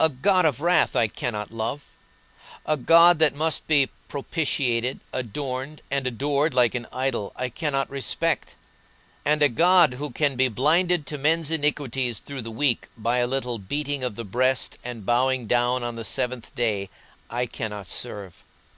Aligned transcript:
A 0.00 0.08
God 0.08 0.46
of 0.46 0.62
wrath 0.62 0.96
I 0.96 1.08
cannot 1.08 1.52
love; 1.52 1.82
a 2.64 2.74
God 2.74 3.18
that 3.18 3.34
must 3.34 3.66
be 3.66 3.90
propitiated, 4.08 5.00
adorned, 5.12 5.82
and 5.90 6.06
adored 6.06 6.54
like 6.54 6.74
an 6.74 6.86
idol 6.90 7.34
I 7.36 7.50
cannot 7.50 7.90
respect; 7.90 8.54
and 9.26 9.42
a 9.42 9.50
God 9.50 9.92
who 10.00 10.08
can 10.10 10.36
be 10.36 10.48
blinded 10.48 11.06
to 11.08 11.18
men's 11.18 11.50
iniquities 11.50 12.18
through 12.18 12.40
the 12.40 12.50
week 12.50 12.88
by 12.96 13.18
a 13.18 13.26
little 13.26 13.58
beating 13.58 14.02
of 14.02 14.16
the 14.16 14.24
breast 14.24 14.78
and 14.82 15.04
bowing 15.04 15.46
down 15.46 15.82
on 15.84 15.96
the 15.96 16.02
seventh 16.04 16.54
day, 16.54 16.88
I 17.28 17.44
cannot 17.44 17.90
serve. 17.90 18.44